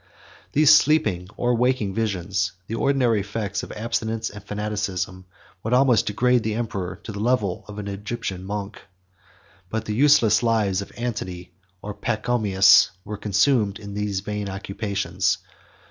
[0.53, 5.25] 26 These sleeping or waking visions, the ordinary effects of abstinence and fanaticism,
[5.61, 8.81] would almost degrade the emperor to the level of an Egyptian monk.
[9.69, 11.51] But the useless lives of Antony
[11.83, 15.37] or Pachomius were consumed in these vain occupations.